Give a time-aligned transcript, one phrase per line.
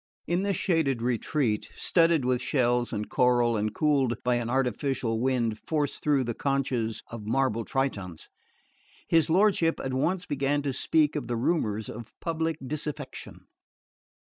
[0.25, 5.59] In this shaded retreat, studded with shells and coral and cooled by an artificial wind
[5.67, 8.27] forced through the conchs of marble Tritons,
[9.07, 13.41] his lordship at once began to speak of the rumours of public disaffection.